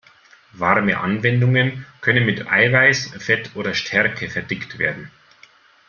Warme 0.57 0.97
Anwendungen 0.99 1.85
können 2.01 2.25
mit 2.25 2.47
Eiweiß, 2.51 3.13
Fett 3.19 3.51
oder 3.53 3.75
Stärke 3.75 4.31
verdickt 4.31 4.79
werden. 4.79 5.11